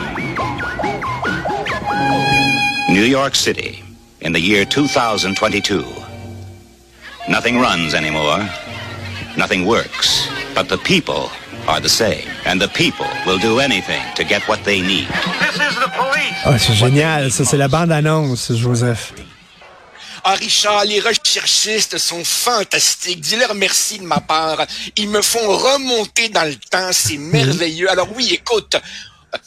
New 2.89 3.05
York 3.05 3.35
City 3.35 3.83
in 4.21 4.33
the 4.33 4.41
year 4.41 4.65
2022. 4.65 5.85
Nothing 7.29 7.61
runs 7.61 7.95
anymore. 7.95 8.41
Nothing 9.37 9.67
works. 9.67 10.29
But 10.55 10.69
the 10.69 10.79
people 10.79 11.31
are 11.69 11.81
the 11.81 11.89
same. 11.89 12.27
And 12.45 12.61
the 12.61 12.69
people 12.69 13.07
will 13.27 13.39
do 13.39 13.61
anything 13.61 14.03
to 14.17 14.25
get 14.25 14.43
what 14.49 14.65
they 14.65 14.81
need. 14.81 15.07
This 15.41 15.55
is 15.55 15.77
the 15.77 15.91
police. 15.95 16.43
Ah, 16.45 16.59
c'est 16.59 16.75
génial, 16.75 17.31
ça, 17.31 17.45
c'est 17.45 17.59
la 17.59 17.69
bande-annonce, 17.69 18.53
Joseph. 18.55 19.13
Ah, 20.25 20.35
Richard, 20.35 20.85
les 20.87 21.01
recherchistes 21.29 21.99
sont 21.99 22.25
fantastiques. 22.25 23.21
Dis-leur 23.21 23.55
merci 23.55 23.99
de 23.99 24.05
ma 24.05 24.21
part. 24.21 24.67
Ils 24.97 25.09
me 25.09 25.21
font 25.21 25.47
remonter 25.57 26.29
dans 26.31 26.45
le 26.45 26.57
temps. 26.57 26.91
C'est 26.93 27.19
merveilleux. 27.19 27.91
Alors 27.91 28.09
oui, 28.17 28.31
écoute, 28.33 28.77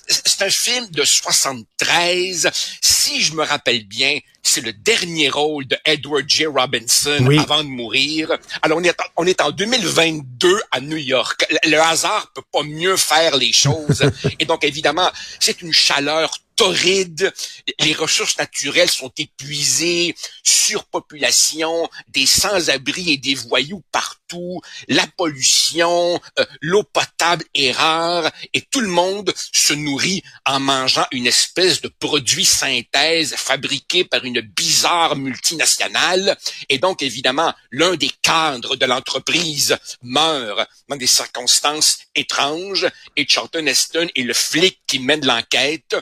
c'est 0.07 0.43
un 0.43 0.49
film 0.49 0.87
de 0.91 1.03
73. 1.03 2.51
Si 2.81 3.19
je 3.21 3.33
me 3.33 3.43
rappelle 3.43 3.83
bien, 3.85 4.19
c'est 4.43 4.61
le 4.61 4.73
dernier 4.73 5.29
rôle 5.29 5.65
de 5.67 5.77
Edward 5.85 6.25
J. 6.27 6.45
Robinson 6.45 7.17
Oui. 7.21 7.39
avant 7.39 7.63
de 7.63 7.69
mourir. 7.69 8.37
Alors 8.61 8.77
on 8.77 8.83
est, 8.83 8.99
en, 8.99 9.03
on 9.17 9.25
est 9.25 9.41
en 9.41 9.49
2022 9.51 10.61
à 10.71 10.81
New 10.81 10.97
York. 10.97 11.45
Le, 11.49 11.71
le 11.71 11.79
hasard 11.81 12.31
peut 12.35 12.43
pas 12.51 12.63
mieux 12.63 12.95
faire 12.97 13.37
les 13.37 13.53
choses. 13.53 14.03
Et 14.39 14.45
donc 14.45 14.63
évidemment, 14.63 15.09
c'est 15.39 15.61
une 15.63 15.73
chaleur 15.73 16.31
torride, 16.55 17.33
les 17.79 17.93
ressources 17.93 18.37
naturelles 18.37 18.89
sont 18.89 19.11
épuisées, 19.17 20.15
surpopulation, 20.43 21.89
des 22.09 22.25
sans-abri 22.25 23.11
et 23.13 23.17
des 23.17 23.35
voyous 23.35 23.83
partout, 23.91 24.61
la 24.87 25.05
pollution, 25.17 26.19
euh, 26.39 26.45
l'eau 26.61 26.83
potable 26.83 27.43
est 27.53 27.71
rare 27.71 28.31
et 28.53 28.61
tout 28.61 28.79
le 28.79 28.87
monde 28.87 29.33
se 29.51 29.73
nourrit 29.73 30.23
en 30.45 30.59
mangeant 30.59 31.05
une 31.11 31.27
espèce 31.27 31.81
de 31.81 31.87
produit 31.87 32.45
synthèse 32.45 33.35
fabriqué 33.35 34.05
par 34.05 34.23
une 34.23 34.41
bizarre 34.41 35.15
multinationale. 35.15 36.37
Et 36.69 36.77
donc 36.77 37.01
évidemment 37.01 37.53
l'un 37.71 37.95
des 37.95 38.11
cadres 38.21 38.75
de 38.75 38.85
l'entreprise 38.85 39.77
meurt 40.01 40.69
dans 40.87 40.95
des 40.95 41.07
circonstances 41.07 41.99
étranges 42.15 42.87
et 43.15 43.27
Charlton 43.27 43.65
Heston 43.65 44.07
est 44.15 44.23
le 44.23 44.33
flic 44.33 44.79
qui 44.87 44.99
mène 44.99 45.25
l'enquête 45.25 45.95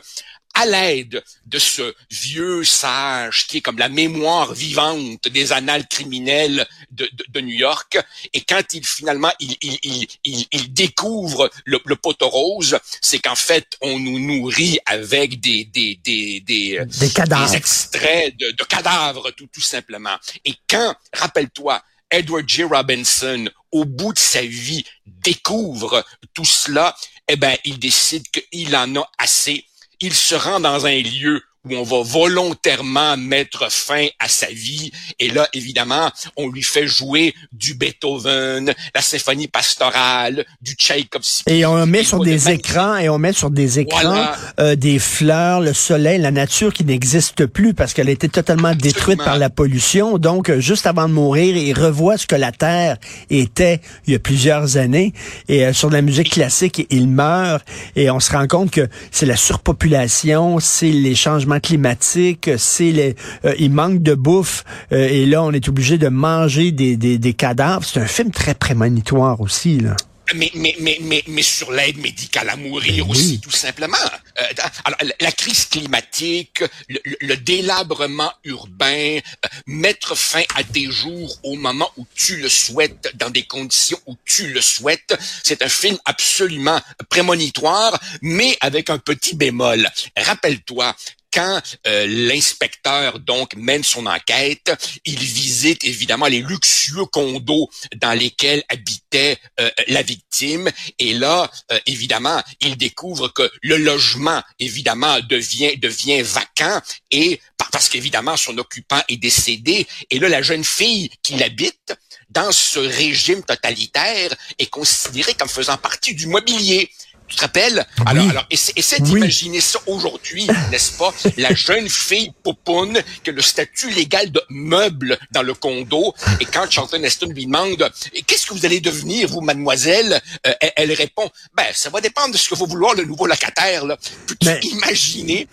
à 0.60 0.66
l'aide 0.66 1.24
de 1.46 1.60
ce 1.60 1.94
vieux 2.12 2.64
sage 2.64 3.48
qui 3.48 3.58
est 3.58 3.62
comme 3.62 3.78
la 3.80 3.90
mémoire 3.90 4.54
vivante 4.54 5.28
des 5.30 5.52
annales 5.54 5.88
criminelles 5.88 6.68
de, 6.92 7.08
de, 7.14 7.26
de 7.30 7.40
New 7.42 7.56
York. 7.56 7.98
Et 8.34 8.42
quand 8.42 8.64
il 8.74 8.86
finalement 8.86 9.32
il, 9.40 9.56
il, 9.62 9.80
il, 9.84 10.08
il, 10.26 10.46
il 10.52 10.74
découvre 10.74 11.50
le, 11.66 11.80
le 11.86 11.96
poteau 11.96 12.28
rose, 12.30 12.78
c'est 13.02 13.20
qu'en 13.20 13.36
fait 13.36 13.68
on 13.82 13.98
nous 14.00 14.20
nourrit 14.20 14.80
avec 14.86 15.40
des 15.40 15.66
des 15.66 15.96
des 16.04 16.42
des, 16.42 16.86
Des 17.00 17.10
cadavres. 17.10 17.50
des 17.50 17.56
extraits 17.56 18.36
de, 18.38 18.52
de 18.52 18.64
cadavres 18.66 19.32
tout 19.32 19.48
tout 19.48 19.62
simplement. 19.62 20.18
Et 20.46 20.54
quand 20.70 20.94
rappelle-toi 21.14 21.82
Edward 22.12 22.48
J. 22.50 22.64
Robinson, 22.64 23.48
au 23.72 23.86
bout 23.86 24.14
de 24.14 24.20
sa 24.20 24.42
vie, 24.42 24.84
découvre 25.06 26.04
tout 26.34 26.44
cela, 26.46 26.96
eh 27.28 27.36
ben, 27.36 27.56
il 27.66 27.78
décide 27.78 28.26
qu'il 28.32 28.76
en 28.76 28.96
a 28.96 29.12
assez. 29.20 29.64
Il 30.02 30.14
se 30.14 30.36
rend 30.36 30.60
dans 30.60 30.86
un 30.86 31.02
lieu 31.02 31.44
où 31.68 31.76
on 31.76 31.84
va 31.84 32.02
volontairement 32.04 33.18
mettre 33.18 33.72
fin 33.72 34.08
à 34.20 34.28
sa 34.28 34.48
vie. 34.48 34.92
Et 35.20 35.30
là, 35.30 35.48
évidemment, 35.54 36.10
on 36.38 36.48
lui 36.50 36.64
fait 36.64 36.88
jouer 36.88 37.34
du 37.52 37.74
Beethoven, 37.74 38.74
la 38.96 39.02
symphonie 39.02 39.48
pastorale, 39.48 40.46
du 40.62 40.74
Tchaïkovski. 40.74 41.44
Et 41.48 41.66
on 41.66 41.86
met 41.86 42.04
sur 42.04 42.20
de 42.20 42.26
des 42.26 42.50
écrans, 42.50 42.98
et 42.98 43.10
on 43.10 43.18
met 43.18 43.34
sur 43.34 43.50
des 43.50 43.80
écrans 43.80 44.00
Voilà. 44.02 44.36
euh, 44.60 44.76
des 44.76 45.00
fleurs, 45.00 45.60
le 45.60 45.74
soleil, 45.74 46.20
la 46.20 46.32
nature 46.32 46.74
qui 46.74 46.86
n'existe 46.86 47.46
plus 47.46 47.74
parce 47.74 47.94
qu'elle 47.94 48.08
a 48.08 48.12
été 48.12 48.30
totalement 48.30 48.74
détruite 48.76 49.24
par 49.24 49.38
la 49.38 49.50
pollution. 49.50 50.18
Donc, 50.18 50.50
euh, 50.50 50.60
juste 50.60 50.88
avant 50.88 51.08
de 51.10 51.14
mourir, 51.14 51.58
il 51.58 51.74
revoit 51.74 52.18
ce 52.18 52.28
que 52.28 52.36
la 52.36 52.52
Terre 52.52 52.98
était 53.30 53.82
il 54.08 54.14
y 54.14 54.16
a 54.16 54.20
plusieurs 54.20 54.78
années. 54.78 55.14
Et 55.48 55.66
euh, 55.66 55.74
sur 55.74 55.90
la 55.90 56.02
musique 56.02 56.32
classique, 56.32 56.86
il 56.90 57.08
meurt. 57.08 57.66
Et 57.96 58.10
on 58.10 58.20
se 58.20 58.32
rend 58.32 58.48
compte 58.48 58.72
que 58.72 58.88
c'est 59.12 59.26
la 59.26 59.36
surpopulation, 59.36 60.60
c'est 60.60 60.92
les 60.92 61.16
changements 61.16 61.49
climatiques, 61.60 62.50
c'est 62.60 62.92
les, 62.92 63.16
euh, 63.46 63.56
il 63.58 63.72
manque 63.72 64.04
de 64.04 64.14
bouffe. 64.14 64.64
euh, 64.92 65.08
et 65.08 65.26
là, 65.26 65.42
on 65.42 65.52
est 65.52 65.68
obligé 65.70 65.98
de 65.98 66.10
manger 66.10 66.72
des, 66.72 66.98
des, 66.98 67.18
des 67.18 67.34
cadavres. 67.34 67.86
C'est 67.86 68.00
un 68.02 68.08
film 68.08 68.32
très 68.32 68.54
prémonitoire 68.54 69.42
aussi, 69.42 69.80
là. 69.80 69.96
mais, 70.36 70.52
mais, 70.54 70.76
mais, 70.80 70.98
mais, 71.02 71.24
mais 71.28 71.42
sur 71.42 71.72
l'aide 71.72 71.98
médicale 71.98 72.50
à 72.50 72.56
mourir 72.56 73.06
Ben 73.06 73.12
aussi, 73.12 73.40
tout 73.40 73.50
simplement. 73.50 73.98
Euh, 74.40 74.44
alors, 74.86 75.00
la- 75.20 75.32
crise 75.32 75.66
climatique, 75.66 76.62
le, 76.88 77.00
le- 77.04 77.18
le 77.22 77.36
délabrement 77.38 78.32
urbain, 78.44 79.18
euh, 79.18 79.48
mettre 79.66 80.16
fin 80.16 80.44
à 80.56 80.64
tes 80.64 80.90
jours 80.92 81.40
au 81.44 81.56
moment 81.56 81.90
où 81.98 82.06
tu 82.16 82.36
le 82.38 82.50
souhaites, 82.50 83.12
dans 83.16 83.30
des 83.32 83.44
conditions 83.44 83.98
où 84.06 84.16
tu 84.26 84.48
le 84.54 84.62
souhaites, 84.62 85.18
c'est 85.44 85.62
un 85.64 85.70
film 85.70 85.98
absolument 86.06 86.80
prémonitoire, 87.10 88.00
mais 88.22 88.58
avec 88.62 88.90
un 88.90 88.98
petit 89.00 89.36
bémol. 89.36 89.90
Rappelle-toi, 90.16 90.96
quand 91.32 91.62
euh, 91.88 92.06
l'inspecteur 92.08 93.20
donc 93.20 93.56
mène 93.56 93.84
son 93.84 94.06
enquête, 94.06 94.72
il 95.06 95.20
visite 95.20 95.84
évidemment 95.84 96.28
les 96.28 96.42
luxueux 96.42 97.06
condos 97.06 97.70
dans 97.98 98.14
lesquels 98.14 98.64
habitait 98.70 99.38
euh, 99.60 99.70
la 99.88 100.02
victime 100.02 100.70
et 100.98 101.14
là 101.14 101.50
euh, 101.72 101.80
évidemment 101.86 102.42
il 102.62 102.78
découvre 102.78 103.28
que 103.30 103.50
le 103.62 103.78
logement 103.78 104.42
évidemment 104.60 105.20
devient 105.30 105.78
devient 105.78 106.22
vacant 106.22 106.82
et 107.12 107.40
par- 107.58 107.70
parce 107.72 107.90
qu'évidemment 107.90 108.38
son 108.38 108.58
occupant 108.58 109.02
est 109.08 109.18
décédé 109.18 109.88
et 110.10 110.20
là 110.20 110.30
la 110.30 110.42
jeune 110.42 110.64
fille 110.64 111.10
qui 111.22 111.36
l'habite 111.36 111.94
dans 112.30 112.52
ce 112.52 112.80
régime 112.80 113.44
totalitaire 113.44 114.36
est 114.60 114.70
considérée 114.70 115.34
comme 115.34 115.50
faisant 115.50 115.78
partie 115.78 116.14
du 116.14 116.28
mobilier. 116.28 116.92
Tu 117.30 117.36
te 117.36 117.42
rappelles? 117.42 117.86
Alors, 118.08 118.30
alors, 118.30 118.46
essaie, 118.50 118.74
essaie 118.76 118.98
Oui. 119.02 119.10
d'imaginer 119.12 119.62
ça 119.62 119.80
aujourd'hui, 119.88 120.48
n'est-ce 120.72 120.94
pas? 120.98 121.14
La 121.38 121.54
jeune 121.54 121.88
fille 121.88 122.34
poupoune 122.44 123.02
qui 123.24 123.30
a 123.30 123.34
le 123.34 123.42
statut 123.42 123.92
légal 123.92 124.32
de 124.32 124.42
meuble 124.50 125.18
dans 125.32 125.44
le 125.44 125.54
condo. 125.54 126.14
Et 126.42 126.46
quand 126.46 126.66
Charlton 126.70 127.04
Heston 127.04 127.28
lui 127.30 127.46
demande 127.46 127.90
Qu'est-ce 128.26 128.48
que 128.48 128.54
vous 128.54 128.66
allez 128.66 128.82
devenir, 128.82 129.30
vous, 129.30 129.42
mademoiselle? 129.42 130.20
Euh, 130.48 130.54
elle, 130.60 130.72
elle 130.76 130.94
répond 130.94 131.30
Ben, 131.56 131.66
ça 131.74 131.90
va 131.90 132.02
dépendre 132.02 132.34
de 132.34 132.38
ce 132.38 132.50
que 132.50 132.56
va 132.56 132.66
vouloir 132.66 132.96
le 132.96 133.04
nouveau 133.06 133.28
locataire. 133.28 133.86
Là. 133.86 133.98
Peux-tu 134.28 134.48
Mais- 134.48 134.60
imaginer 134.64 135.48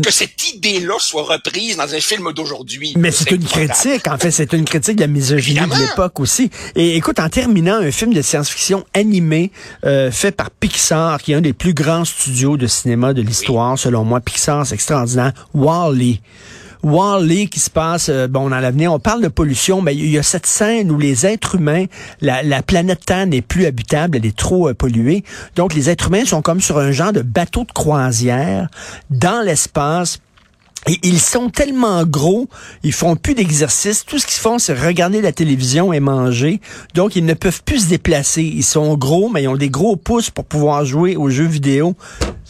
que, 0.00 0.10
cette 0.12 0.48
idée-là 0.54 0.94
soit 0.98 1.22
reprise 1.22 1.76
dans 1.76 1.94
un 1.94 2.00
film 2.00 2.32
d'aujourd'hui? 2.32 2.94
Mais 2.96 3.10
c'est 3.10 3.30
une 3.30 3.44
critique, 3.44 4.06
en 4.08 4.18
fait, 4.18 4.30
c'est 4.30 4.52
une 4.52 4.64
critique 4.64 4.96
de 4.96 5.02
la 5.02 5.06
misogynie 5.06 5.58
Évidemment. 5.58 5.74
de 5.74 5.88
l'époque 5.88 6.20
aussi. 6.20 6.50
Et 6.74 6.96
écoute, 6.96 7.18
en 7.18 7.28
terminant, 7.28 7.76
un 7.76 7.90
film 7.90 8.12
de 8.12 8.22
science-fiction 8.22 8.84
animé 8.94 9.50
euh, 9.84 10.10
fait 10.10 10.32
par 10.32 10.50
Pixar, 10.50 11.20
qui 11.22 11.32
est 11.32 11.36
un 11.36 11.40
des 11.40 11.52
plus 11.52 11.74
grands 11.74 12.04
studios 12.04 12.56
de 12.56 12.66
cinéma 12.66 13.12
de 13.14 13.22
l'histoire, 13.22 13.78
selon 13.78 14.04
moi. 14.04 14.20
Pixar, 14.20 14.66
c'est 14.66 14.74
extraordinaire. 14.74 15.32
Wall-E. 15.54 16.18
Wall-E 16.82 17.46
qui 17.46 17.60
se 17.60 17.70
passe, 17.70 18.08
euh, 18.08 18.26
bon, 18.28 18.50
dans 18.50 18.58
l'avenir, 18.58 18.92
on 18.92 18.98
parle 18.98 19.22
de 19.22 19.28
pollution, 19.28 19.80
mais 19.80 19.94
il 19.94 20.08
y 20.08 20.18
a 20.18 20.22
cette 20.22 20.46
scène 20.46 20.90
où 20.90 20.98
les 20.98 21.26
êtres 21.26 21.56
humains, 21.56 21.84
la, 22.20 22.42
la 22.42 22.62
planète 22.62 23.04
Terre 23.04 23.26
n'est 23.26 23.42
plus 23.42 23.66
habitable, 23.66 24.16
elle 24.16 24.26
est 24.26 24.36
trop 24.36 24.68
euh, 24.68 24.74
polluée. 24.74 25.24
Donc, 25.56 25.74
les 25.74 25.90
êtres 25.90 26.08
humains 26.08 26.24
sont 26.24 26.42
comme 26.42 26.60
sur 26.60 26.78
un 26.78 26.92
genre 26.92 27.12
de 27.12 27.22
bateau 27.22 27.64
de 27.64 27.72
croisière 27.72 28.68
dans 29.10 29.44
l'espace 29.44 30.18
et 30.88 30.98
ils 31.04 31.20
sont 31.20 31.48
tellement 31.48 32.04
gros, 32.04 32.48
ils 32.82 32.92
font 32.92 33.14
plus 33.14 33.34
d'exercice. 33.34 34.04
Tout 34.04 34.18
ce 34.18 34.26
qu'ils 34.26 34.40
font, 34.40 34.58
c'est 34.58 34.74
regarder 34.74 35.20
la 35.20 35.30
télévision 35.32 35.92
et 35.92 36.00
manger. 36.00 36.60
Donc, 36.94 37.14
ils 37.14 37.24
ne 37.24 37.34
peuvent 37.34 37.62
plus 37.62 37.84
se 37.84 37.88
déplacer. 37.88 38.42
Ils 38.42 38.64
sont 38.64 38.96
gros, 38.96 39.28
mais 39.28 39.44
ils 39.44 39.48
ont 39.48 39.56
des 39.56 39.70
gros 39.70 39.94
pouces 39.96 40.30
pour 40.30 40.44
pouvoir 40.44 40.84
jouer 40.84 41.14
aux 41.14 41.30
jeux 41.30 41.46
vidéo. 41.46 41.94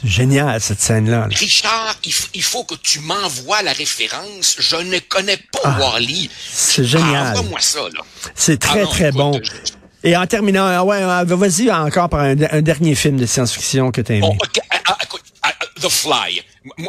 C'est 0.00 0.08
génial, 0.08 0.60
cette 0.62 0.80
scène-là. 0.80 1.28
là. 1.28 1.36
Richard, 1.36 1.96
il, 2.34 2.42
faut 2.42 2.64
que 2.64 2.74
tu 2.82 3.00
m'envoies 3.00 3.62
la 3.62 3.72
référence. 3.72 4.56
Je 4.58 4.76
ne 4.76 4.98
connais 5.00 5.36
pas 5.36 5.60
Ah, 5.64 5.78
Wally. 5.92 6.30
c'est 6.50 6.84
génial. 6.84 7.36
Envoie-moi 7.36 7.60
ça, 7.60 7.80
là. 7.80 8.00
C'est 8.34 8.58
très, 8.58 8.80
Ah 8.80 8.84
non, 8.84 8.90
très 8.90 9.08
écoute, 9.08 9.16
bon. 9.18 9.40
je- 9.42 10.08
Et 10.08 10.16
en 10.16 10.26
terminant, 10.26 10.64
ah 10.66 10.82
ouais, 10.84 11.02
ah, 11.02 11.22
vas-y 11.24 11.70
encore 11.70 12.08
par 12.08 12.20
un, 12.20 12.34
un 12.50 12.62
dernier 12.62 12.94
film 12.94 13.18
de 13.18 13.26
science-fiction 13.26 13.90
que 13.92 14.00
tu 14.00 14.12
as 14.12 14.14
aimé. 14.16 14.26
Oh, 14.30 14.36
ok. 14.42 14.58
Écoute, 15.04 15.22
ah, 15.42 15.52
The 15.80 15.88
Fly. 15.88 16.42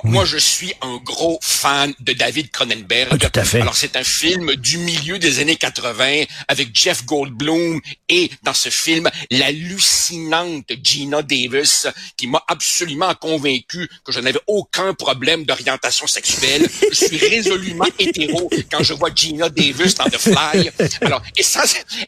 Moi, 0.03 0.25
je 0.25 0.37
suis 0.37 0.73
un 0.81 0.97
gros 0.97 1.39
fan 1.41 1.93
de 1.99 2.13
David 2.13 2.51
Cronenberg. 2.51 3.09
Ah, 3.11 3.17
tout 3.17 3.39
à 3.39 3.43
fait. 3.43 3.61
Alors, 3.61 3.75
c'est 3.75 3.95
un 3.95 4.03
film 4.03 4.55
du 4.55 4.77
milieu 4.77 5.19
des 5.19 5.39
années 5.39 5.55
80 5.55 6.23
avec 6.47 6.69
Jeff 6.73 7.05
Goldblum 7.05 7.81
et 8.09 8.29
dans 8.43 8.53
ce 8.53 8.69
film, 8.69 9.09
l'hallucinante 9.31 10.71
Gina 10.83 11.21
Davis 11.21 11.87
qui 12.17 12.27
m'a 12.27 12.43
absolument 12.47 13.13
convaincu 13.15 13.89
que 14.03 14.11
je 14.11 14.19
n'avais 14.19 14.41
aucun 14.47 14.93
problème 14.93 15.45
d'orientation 15.45 16.07
sexuelle. 16.07 16.67
Je 16.91 16.95
suis 16.95 17.17
résolument 17.29 17.87
hétéro 17.99 18.49
quand 18.71 18.83
je 18.83 18.93
vois 18.93 19.09
Gina 19.13 19.49
Davis 19.49 19.95
dans 19.95 20.05
The 20.05 20.17
Fly. 20.17 20.71
Alors, 21.01 21.21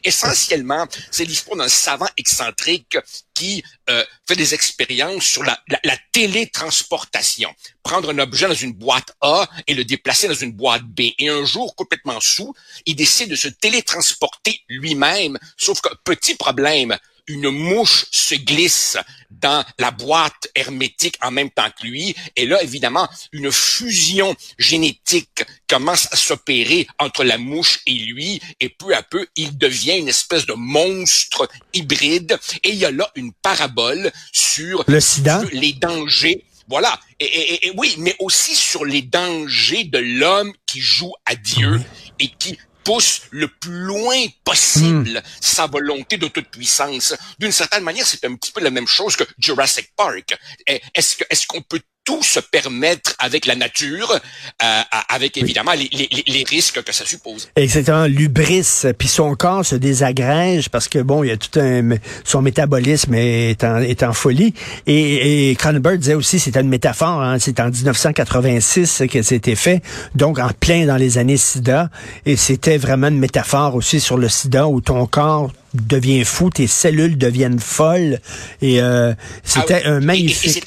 essentiellement 0.04 0.86
c'est 1.10 1.24
l'histoire 1.24 1.56
d'un 1.56 1.68
savant 1.68 2.08
excentrique 2.16 2.96
qui 3.36 3.62
euh, 3.90 4.04
fait 4.26 4.34
des 4.34 4.54
expériences 4.54 5.24
sur 5.24 5.44
la, 5.44 5.60
la, 5.68 5.78
la 5.84 5.96
télétransportation. 6.10 7.54
Prendre 7.82 8.10
un 8.10 8.18
objet 8.18 8.48
dans 8.48 8.54
une 8.54 8.72
boîte 8.72 9.12
A 9.20 9.48
et 9.66 9.74
le 9.74 9.84
déplacer 9.84 10.26
dans 10.26 10.34
une 10.34 10.52
boîte 10.52 10.84
B. 10.84 11.00
Et 11.18 11.28
un 11.28 11.44
jour, 11.44 11.76
complètement 11.76 12.20
sous, 12.20 12.54
il 12.86 12.96
décide 12.96 13.30
de 13.30 13.36
se 13.36 13.48
télétransporter 13.48 14.62
lui-même. 14.68 15.38
Sauf 15.56 15.80
que, 15.82 15.90
petit 16.04 16.34
problème, 16.34 16.96
une 17.28 17.50
mouche 17.50 18.06
se 18.10 18.34
glisse 18.34 18.96
dans 19.30 19.64
la 19.78 19.90
boîte 19.90 20.48
hermétique 20.54 21.16
en 21.22 21.30
même 21.30 21.50
temps 21.50 21.68
que 21.80 21.86
lui. 21.86 22.14
Et 22.36 22.46
là, 22.46 22.62
évidemment, 22.62 23.08
une 23.32 23.50
fusion 23.52 24.34
génétique 24.58 25.44
commence 25.68 26.06
à 26.12 26.16
s'opérer 26.16 26.86
entre 26.98 27.24
la 27.24 27.38
mouche 27.38 27.80
et 27.86 27.94
lui. 27.94 28.40
Et 28.60 28.68
peu 28.68 28.94
à 28.94 29.02
peu, 29.02 29.26
il 29.36 29.56
devient 29.58 29.98
une 29.98 30.08
espèce 30.08 30.46
de 30.46 30.54
monstre 30.54 31.48
hybride. 31.74 32.38
Et 32.62 32.70
il 32.70 32.76
y 32.76 32.84
a 32.84 32.90
là 32.90 33.10
une 33.16 33.32
parabole 33.32 34.12
sur, 34.32 34.84
Le 34.86 35.00
sida? 35.00 35.40
sur 35.40 35.50
les 35.52 35.72
dangers 35.72 36.44
voilà. 36.68 36.98
Et, 37.20 37.24
et- 37.26 37.66
et 37.68 37.72
oui, 37.76 37.94
mais 37.98 38.16
aussi 38.18 38.56
sur 38.56 38.84
les 38.84 39.00
dangers 39.02 39.84
de 39.84 39.98
l'homme 39.98 40.52
qui 40.66 40.80
joue 40.80 41.12
à 41.24 41.36
Dieu 41.36 41.80
et 42.18 42.26
qui 42.26 42.58
pousse 42.86 43.22
le 43.32 43.48
plus 43.48 43.80
loin 43.80 44.26
possible 44.44 45.20
sa 45.40 45.66
volonté 45.66 46.18
de 46.18 46.28
toute 46.28 46.48
puissance. 46.50 47.14
D'une 47.36 47.50
certaine 47.50 47.82
manière, 47.82 48.06
c'est 48.06 48.24
un 48.24 48.36
petit 48.36 48.52
peu 48.52 48.60
la 48.60 48.70
même 48.70 48.86
chose 48.86 49.16
que 49.16 49.24
Jurassic 49.38 49.90
Park. 49.96 50.38
Eh, 50.68 50.80
Est-ce 50.94 51.16
que 51.16 51.24
est-ce 51.28 51.48
qu'on 51.48 51.62
peut 51.62 51.80
tout 52.06 52.22
se 52.22 52.40
permettre 52.40 53.14
avec 53.18 53.44
la 53.46 53.54
nature, 53.56 54.10
euh, 54.62 54.80
avec 55.10 55.36
évidemment 55.36 55.72
les, 55.72 55.88
les- 55.92 56.08
les- 56.10 56.24
les 56.26 56.44
risques 56.44 56.82
que 56.82 56.92
ça 56.92 57.04
suppose. 57.04 57.48
Exactement, 57.56 58.06
l'ubris, 58.06 58.82
puis 58.96 59.08
son 59.08 59.34
corps 59.34 59.66
se 59.66 59.74
désagrège 59.76 60.68
parce 60.70 60.88
que 60.88 61.00
bon, 61.00 61.22
il 61.24 61.28
y 61.28 61.32
a 61.32 61.36
tout 61.36 61.58
un 61.60 61.96
son 62.24 62.40
métabolisme 62.42 63.12
est 63.14 63.62
en, 63.64 63.78
est 63.82 64.02
en 64.04 64.12
folie. 64.12 64.54
Et, 64.86 65.50
et 65.50 65.56
Cronenberg 65.56 65.98
disait 65.98 66.14
aussi 66.14 66.38
c'est 66.38 66.56
une 66.56 66.68
métaphore, 66.68 67.20
hein, 67.20 67.38
c'est 67.40 67.60
en 67.60 67.70
1986 67.70 69.02
que 69.10 69.22
c'était 69.22 69.56
fait, 69.56 69.82
donc 70.14 70.38
en 70.38 70.48
plein 70.50 70.86
dans 70.86 70.96
les 70.96 71.18
années 71.18 71.36
SIDA, 71.36 71.90
et 72.24 72.36
c'était 72.36 72.78
vraiment 72.78 73.08
une 73.08 73.18
métaphore 73.18 73.74
aussi 73.74 74.00
sur 74.00 74.16
le 74.16 74.28
SIDA 74.28 74.68
où 74.68 74.80
ton 74.80 75.06
corps 75.06 75.50
devient 75.74 76.24
fou, 76.24 76.50
tes 76.50 76.66
cellules 76.68 77.18
deviennent 77.18 77.58
folles, 77.58 78.20
et 78.62 78.80
euh, 78.80 79.12
c'était 79.44 79.82
Ah 79.84 79.90
oui. 79.90 79.90
un 79.90 79.90
Et- 79.90 79.94
et- 79.94 80.02
et 80.02 80.06
magnifique. 80.06 80.64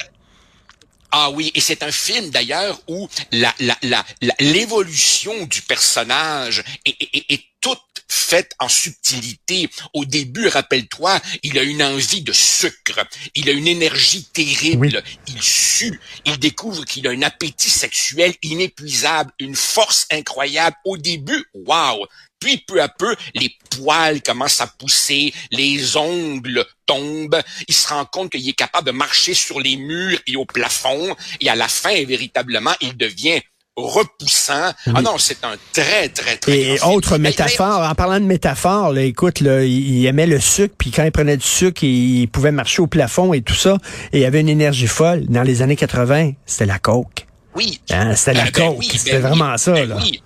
Ah 1.12 1.32
oui, 1.32 1.52
et 1.56 1.62
c'est 1.62 1.82
un 1.82 1.92
film 1.92 2.30
d'ailleurs 2.30 2.80
où 2.88 3.10
la 3.32 3.54
la 3.60 3.76
la 3.82 4.06
la- 4.22 4.36
l'évolution 4.40 5.46
du 5.48 5.62
personnage 5.64 6.64
est, 6.86 6.96
est- 7.02 7.10
est- 7.18 7.34
est 7.34 7.44
toute 7.62 7.80
faite 8.08 8.54
en 8.60 8.70
subtilité. 8.70 9.70
Au 9.94 10.06
début, 10.06 10.48
rappelle-toi, 10.48 11.20
il 11.44 11.58
a 11.58 11.64
une 11.64 11.82
envie 11.84 12.22
de 12.22 12.32
sucre, 12.32 13.00
il 13.36 13.50
a 13.50 13.54
une 13.54 13.68
énergie 13.68 14.24
terrible, 14.26 15.04
il 15.28 15.42
sue, 15.42 16.00
il 16.26 16.38
découvre 16.38 16.86
qu'il 16.86 17.08
a 17.08 17.12
un 17.12 17.22
appétit 17.24 17.70
sexuel 17.72 18.36
inépuisable, 18.44 19.32
une 19.40 19.56
force 19.56 20.06
incroyable. 20.12 20.76
Au 20.86 20.98
début, 20.98 21.44
waouh, 21.54 22.06
puis 22.40 22.58
peu 22.68 22.82
à 22.82 22.88
peu, 22.88 23.16
les 23.36 23.54
poils 23.70 24.22
commencent 24.22 24.62
à 24.62 24.68
pousser, 24.68 25.34
les 25.52 25.98
ongles 25.98 26.66
tombent. 26.86 27.42
Il 27.68 27.74
se 27.74 27.88
rend 27.90 28.06
compte 28.06 28.32
qu'il 28.32 28.48
est 28.48 28.54
capable 28.54 28.88
de 28.88 28.92
marcher 28.92 29.34
sur 29.34 29.60
les 29.60 29.76
murs 29.76 30.20
et 30.28 30.36
au 30.36 30.46
plafond. 30.46 31.16
Et 31.42 31.50
à 31.50 31.56
la 31.56 31.68
fin, 31.68 32.04
véritablement, 32.06 32.74
il 32.82 32.96
devient 32.98 33.42
repoussant. 33.76 34.72
Ah 34.94 35.02
non, 35.02 35.18
c'est 35.18 35.44
un 35.44 35.56
très, 35.74 36.10
très, 36.10 36.38
très 36.38 36.58
Et 36.58 36.78
film. 36.78 36.92
autre 36.92 37.18
métaphore, 37.18 37.82
en 37.90 37.96
parlant 37.96 38.20
de 38.20 38.26
métaphore, 38.26 38.92
là, 38.92 39.02
écoute, 39.04 39.40
là, 39.40 39.64
il, 39.64 40.06
aimait 40.06 40.28
le 40.28 40.40
sucre, 40.40 40.76
puis 40.78 40.92
quand 40.92 41.04
il 41.04 41.12
prenait 41.12 41.38
du 41.38 41.46
sucre, 41.48 41.84
il, 41.84 42.28
pouvait 42.28 42.52
marcher 42.52 42.82
au 42.82 42.88
plafond 42.88 43.34
et 43.34 43.42
tout 43.42 43.56
ça, 43.56 43.78
et 44.12 44.20
il 44.20 44.26
avait 44.26 44.42
une 44.42 44.50
énergie 44.50 44.88
folle. 44.88 45.26
Dans 45.28 45.44
les 45.44 45.62
années 45.62 45.76
80, 45.78 46.32
c'était 46.46 46.66
la 46.66 46.80
coke. 46.80 47.26
Oui. 47.56 47.80
Hein, 47.90 48.16
c'était 48.16 48.34
la 48.34 48.42
Euh, 48.42 48.46
ben 48.46 48.52
coke. 48.52 48.80
oui, 48.80 48.90
C'était 48.94 49.20
ben 49.20 49.22
vraiment 49.22 49.58
ça, 49.58 49.72
ben 49.74 49.90
là. 49.90 49.98
Oui. 49.98 50.22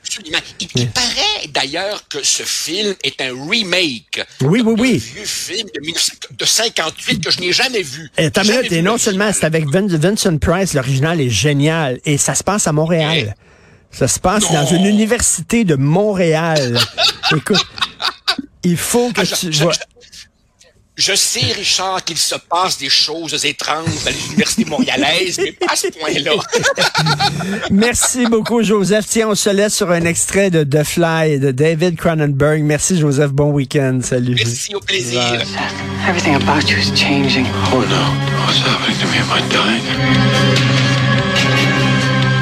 Absolument. 0.00 0.38
Il, 0.60 0.68
il 0.74 0.88
paraît 0.90 1.48
d'ailleurs 1.52 2.02
que 2.08 2.22
ce 2.22 2.42
film 2.42 2.94
est 3.04 3.20
un 3.20 3.32
remake 3.48 4.20
Oui, 4.42 4.62
oui, 4.64 4.74
oui. 4.78 4.96
vieux 4.98 5.24
film 5.24 5.68
de, 5.74 5.80
19 5.80 6.16
de 6.38 6.44
58 6.44 7.24
que 7.24 7.30
je 7.30 7.40
n'ai 7.40 7.52
jamais 7.52 7.82
vu. 7.82 8.10
Et 8.16 8.30
minute, 8.44 8.72
et 8.72 8.82
non 8.82 8.92
le 8.94 8.98
seulement 8.98 9.30
c'est 9.32 9.44
avec 9.44 9.66
Vin- 9.68 9.86
Vincent 9.98 10.36
Price, 10.38 10.74
l'original 10.74 11.20
est 11.20 11.30
génial, 11.30 12.00
et 12.04 12.16
ça 12.18 12.34
se 12.34 12.42
passe 12.44 12.66
à 12.66 12.72
Montréal. 12.72 13.34
Ça 13.90 14.06
se 14.08 14.18
passe 14.18 14.44
Non. 14.44 14.52
dans 14.62 14.66
une 14.66 14.84
université 14.84 15.64
de 15.64 15.74
Montréal. 15.74 16.78
Écoute, 17.34 17.64
il 18.62 18.76
faut 18.76 19.10
que 19.12 19.22
Ah, 19.22 19.26
tu 19.26 19.52
je-. 19.52 19.64
Je 20.98 21.14
sais, 21.14 21.52
Richard, 21.52 22.02
qu'il 22.02 22.18
se 22.18 22.34
passe 22.34 22.76
des 22.76 22.88
choses 22.88 23.44
étranges 23.44 23.84
dans 24.04 24.10
les 24.10 24.26
universités 24.26 24.64
montréalaises, 24.64 25.38
mais 25.38 25.52
pas 25.52 25.72
à 25.72 25.76
ce 25.76 25.86
point-là. 25.96 26.32
Merci 27.70 28.26
beaucoup, 28.26 28.64
Joseph. 28.64 29.06
Tiens, 29.08 29.28
on 29.28 29.36
se 29.36 29.50
laisse 29.50 29.76
sur 29.76 29.92
un 29.92 30.04
extrait 30.04 30.50
de 30.50 30.64
The 30.64 30.82
Fly 30.82 31.38
de 31.38 31.52
David 31.52 31.96
Cronenberg. 31.96 32.64
Merci, 32.64 32.98
Joseph. 32.98 33.30
Bon 33.30 33.52
week-end. 33.52 34.00
Salut. 34.02 34.34
Merci, 34.34 34.74
au 34.74 34.80
plaisir. 34.80 35.20
Bye. 35.20 35.46
Everything 36.08 36.34
about 36.34 36.68
you 36.68 36.76
is 36.76 36.90
changing. 36.96 37.46
Oh 37.72 37.76
no. 37.76 38.02
What's 38.44 38.58
happening 38.58 38.98
to 38.98 39.06
me? 39.06 39.18
Am 39.18 39.30
I 39.30 39.40
dying? 39.52 39.84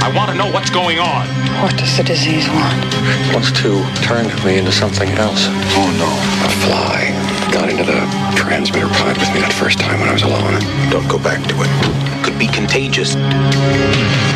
I 0.01 0.17
want 0.17 0.31
to 0.31 0.35
know 0.35 0.51
what's 0.51 0.71
going 0.71 0.99
on. 0.99 1.27
What 1.63 1.77
does 1.77 1.95
the 1.99 2.05
disease 2.05 2.49
want? 2.49 3.35
wants 3.35 3.53
to 3.61 3.85
turn 4.01 4.25
me 4.47 4.57
into 4.57 4.73
something 4.73 5.11
else. 5.19 5.49
Oh 5.77 5.93
no. 5.99 6.09
A 6.47 6.51
fly 6.65 7.36
got 7.53 7.69
into 7.69 7.85
the 7.85 8.01
transmitter 8.37 8.89
pod 8.89 9.17
with 9.19 9.33
me 9.35 9.41
that 9.41 9.53
first 9.53 9.79
time 9.79 10.01
when 10.01 10.09
I 10.09 10.13
was 10.13 10.23
alone. 10.23 10.61
Don't 10.91 11.09
go 11.09 11.19
back 11.19 11.43
to 11.49 11.55
it. 11.63 12.25
Could 12.25 12.39
be 12.39 12.47
contagious. 12.49 13.15